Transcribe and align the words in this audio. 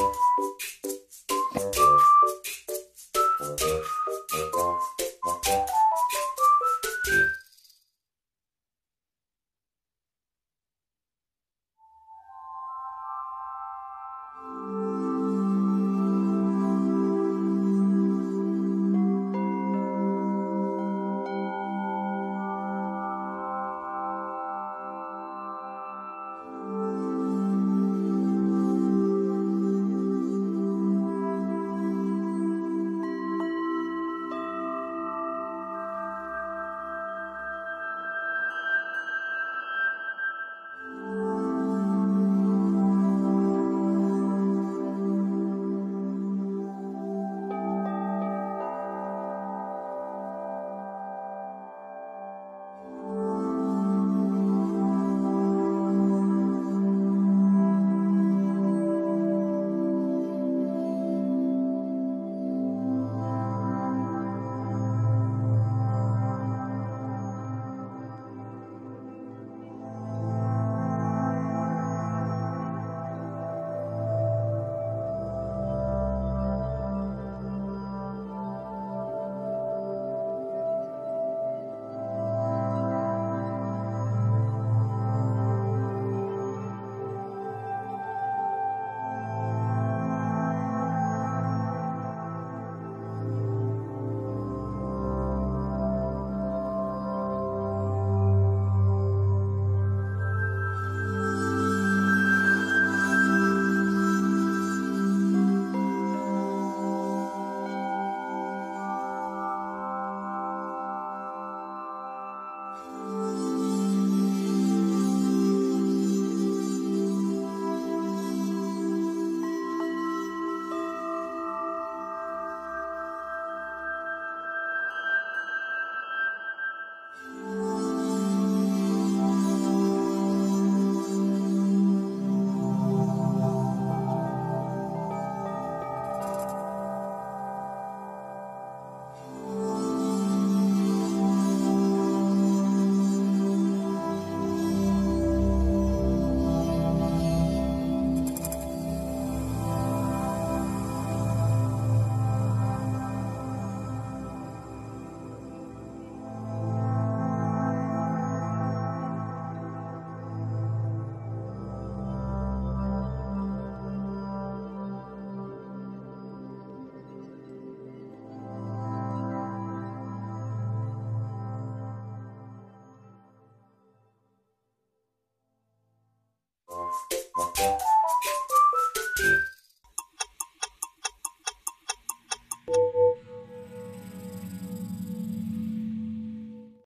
you 0.00 0.49